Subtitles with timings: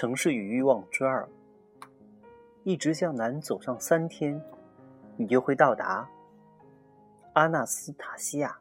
[0.00, 1.28] 城市与欲望之二，
[2.64, 4.42] 一直向南走上三天，
[5.18, 6.08] 你就会到达
[7.34, 8.58] 阿纳斯塔西亚。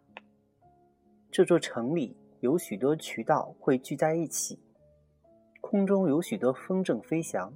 [1.31, 4.59] 这座城里有许多渠道会聚在一起，
[5.61, 7.53] 空中有许多风筝飞翔。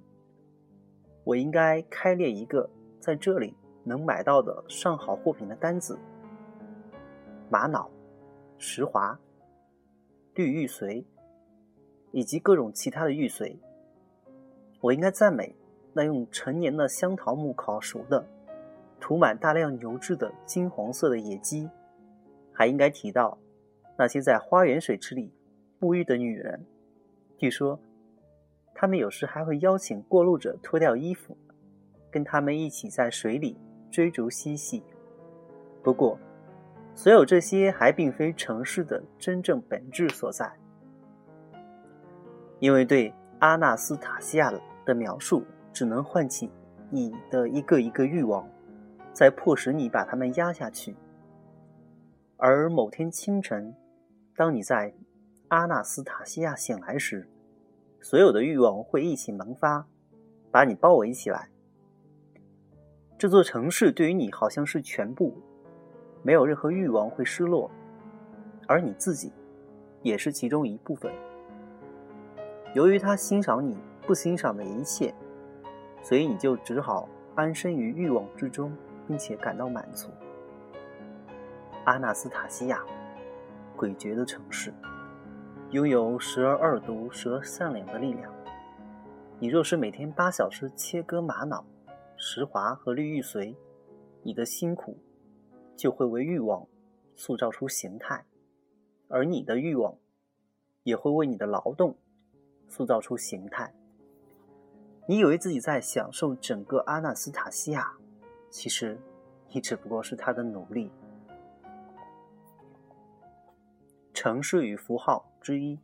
[1.26, 2.70] 我应该开列一个
[3.02, 3.54] 在这里
[3.84, 6.00] 能买到的上好货品的单子：
[7.50, 7.92] 玛瑙、
[8.58, 9.20] 石华、
[10.36, 11.04] 绿玉髓。
[12.16, 13.58] 以及各种其他的玉髓，
[14.84, 15.56] 我应该赞美
[15.94, 18.28] 那用陈年的香桃木烤熟的、
[19.00, 21.70] 涂满大量油脂的金黄色的野鸡，
[22.52, 23.38] 还应该提到
[23.98, 25.32] 那些在花园水池里
[25.80, 26.66] 沐浴的女人。
[27.38, 27.80] 据说，
[28.76, 31.38] 他们有时还会邀请过路者脱掉衣服，
[32.12, 33.58] 跟他们一起在水里
[33.90, 34.84] 追逐嬉戏。
[35.82, 36.20] 不过，
[36.94, 40.52] 所有这些还并非城市的真正本质所在。
[42.60, 44.52] 因为对阿纳斯塔西亚
[44.86, 46.50] 的描述只能唤起
[46.90, 48.48] 你的一个一个欲望，
[49.14, 50.96] 再迫使你把它们压下去。
[52.38, 53.74] 而某天清晨，
[54.36, 54.94] 当你在
[55.48, 57.28] 阿纳斯塔西亚醒来时，
[58.02, 59.88] 所有的欲望会一起萌发，
[60.52, 61.50] 把你包围起来。
[63.18, 65.34] 这座城市对于你好像是全部，
[66.22, 67.72] 没有任何欲望会失落，
[68.68, 69.32] 而你自己
[70.02, 71.14] 也是其中一部分。
[72.74, 75.14] 由于他欣赏你不欣赏的一切，
[76.02, 78.76] 所以你就只好安身于欲望之中，
[79.08, 80.10] 并且感到满足。
[81.86, 82.84] 阿纳斯塔西亚，
[83.78, 84.74] 诡谲的城市，
[85.72, 88.32] 拥有时而恶毒、时而善良的力量。
[89.40, 91.66] 你若是每天八小时切割玛瑙、
[92.18, 93.56] 石华和绿玉髓，
[94.22, 94.98] 你的辛苦
[95.76, 96.66] 就会为欲望
[97.16, 98.26] 塑造出形态，
[99.08, 99.96] 而你的欲望
[100.84, 101.96] 也会为你的劳动。
[102.66, 103.72] 塑造出形态。
[105.06, 107.92] 你以为自己在享受整个阿纳斯塔西亚，
[108.50, 108.98] 其实
[109.50, 110.90] 你只不过是他的奴隶。
[114.14, 115.78] 城市与符号之一。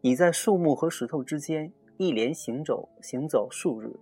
[0.00, 3.94] 你在树木和石头之间一连行走，行走数日，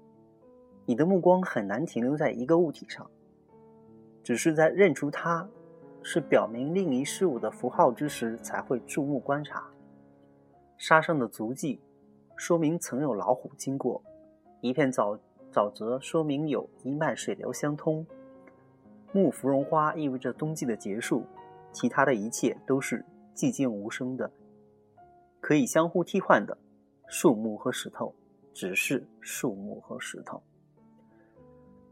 [0.86, 3.10] 你的目光很难停留在一个物体上，
[4.22, 5.47] 只是在认出它
[6.03, 9.70] 是表明另一事物的符号之时，才会注目观察。
[10.78, 11.82] 沙上的足迹，
[12.40, 14.00] 说明曾有老虎经过；
[14.62, 15.18] 一片沼
[15.52, 18.06] 沼泽，说明有一脉水流相通。
[19.12, 21.26] 木芙蓉花意味着冬季的结束，
[21.70, 24.30] 其他的一切都是寂静无声的，
[25.38, 26.56] 可以相互替换的。
[27.06, 28.14] 树木和石头，
[28.54, 30.42] 只是树木和石头。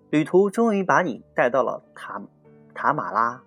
[0.08, 2.22] 旅途终于把你带到了塔
[2.74, 3.42] 塔马拉，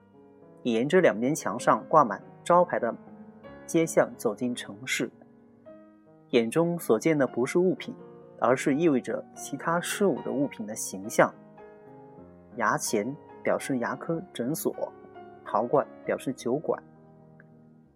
[0.62, 2.96] 沿着两边墙上挂满招牌的
[3.66, 5.10] 街巷走进城市。
[6.32, 7.94] 眼中所见的不是物品，
[8.40, 11.34] 而是意味着其他事物的物品的形象。
[12.56, 14.74] 牙钱表示牙科诊所，
[15.46, 16.82] 陶罐表示酒馆，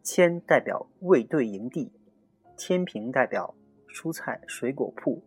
[0.03, 1.91] 签代表卫队营地，
[2.57, 3.53] 天平代表
[3.87, 5.21] 蔬菜水果铺，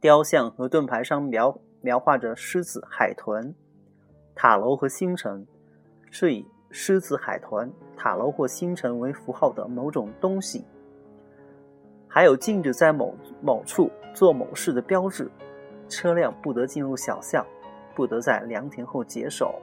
[0.00, 3.54] 雕像和盾牌上描描画着狮子、海豚，
[4.34, 5.46] 塔楼和星辰
[6.10, 10.64] 是以狮子、海豚、塔楼或星辰为符号的某种东西。
[12.14, 15.28] 还有禁止在某某处做某事的标志，
[15.88, 17.44] 车辆不得进入小巷，
[17.92, 19.60] 不得在凉亭后解手，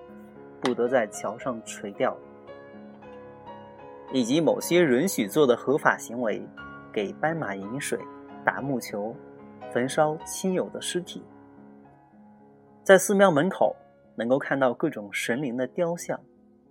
[0.59, 2.13] 不得在桥上垂钓，
[4.11, 6.45] 以及某些允许做的合法行为：
[6.91, 7.97] 给斑马饮水、
[8.43, 9.15] 打木球、
[9.71, 11.23] 焚烧亲友的尸体。
[12.83, 13.73] 在寺庙门口
[14.17, 16.19] 能够看到各种神灵的雕像，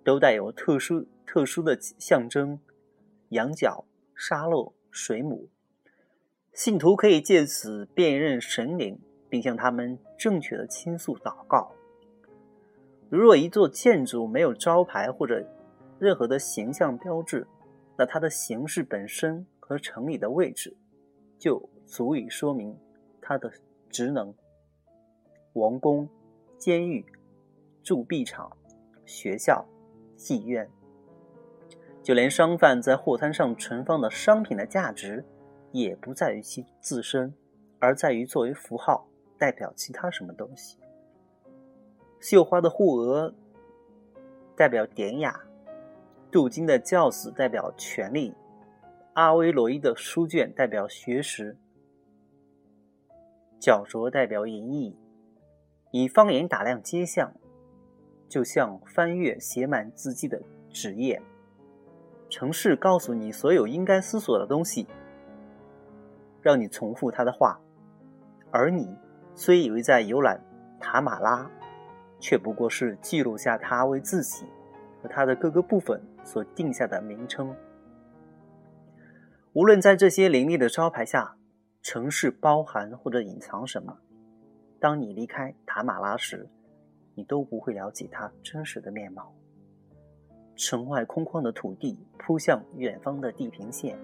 [0.03, 2.59] 都带有特殊特殊的象征：
[3.29, 3.83] 羊角、
[4.13, 5.49] 沙漏、水母。
[6.53, 11.71] 信徒可以借此辨认神灵，并向他们正确的倾诉祷告。
[13.09, 15.45] 如若一座建筑没有招牌或者
[15.97, 17.47] 任何的形象标志，
[17.97, 20.75] 那它的形式本身和城里的位置
[21.39, 22.77] 就足以说明
[23.21, 23.51] 它的
[23.89, 24.33] 职能。
[25.53, 26.07] 王宫、
[26.57, 27.05] 监狱、
[27.81, 28.51] 铸币厂、
[29.05, 29.65] 学校、
[30.17, 30.69] 妓院，
[32.03, 35.25] 就连商贩在货摊上存放的商品的价值。
[35.71, 37.33] 也不在于其自身，
[37.79, 39.07] 而在于作为符号
[39.37, 40.77] 代表其他什么东西。
[42.19, 43.33] 绣花的护额
[44.55, 45.41] 代表典雅，
[46.29, 48.33] 镀金的轿子代表权力，
[49.13, 51.57] 阿威罗伊的书卷代表学识，
[53.59, 54.95] 脚镯代表淫逸。
[55.91, 57.33] 以方言打量街巷，
[58.29, 61.21] 就像翻阅写满字迹的纸页。
[62.29, 64.87] 城市告诉你所有应该思索的东西。
[66.41, 67.59] 让你重复他的话，
[68.51, 68.89] 而你
[69.35, 70.41] 虽以为在游览
[70.79, 71.49] 塔马拉，
[72.19, 74.45] 却不过是记录下他为自己
[75.01, 77.55] 和他的各个部分所定下的名称。
[79.53, 81.35] 无论在这些凌厉的招牌下，
[81.81, 83.97] 城市包含或者隐藏什么，
[84.79, 86.47] 当你离开塔马拉时，
[87.15, 89.33] 你都不会了解它真实的面貌。
[90.55, 93.97] 城外空旷的土地扑向远方的地平线，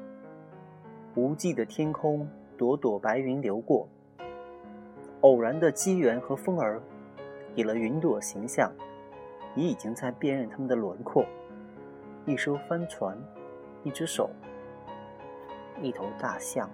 [1.17, 2.29] 无际的天空，
[2.59, 3.87] 朵朵白云流过。
[5.21, 6.79] 偶然的机缘和风儿，
[7.55, 8.71] 给了云朵形象，
[9.55, 11.25] 你已经在辨认它们的轮廓。
[12.27, 13.17] 一艘帆船，
[13.83, 14.29] 一只手。
[15.81, 16.69] 一头大象。